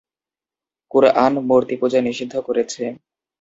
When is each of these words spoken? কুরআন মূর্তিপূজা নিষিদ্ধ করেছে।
কুরআন 0.91 1.33
মূর্তিপূজা 1.47 1.99
নিষিদ্ধ 2.01 2.33
করেছে। 2.39 2.83